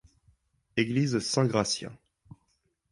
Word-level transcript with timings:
Église 0.77 1.19
Saint-Gratien. 1.19 1.95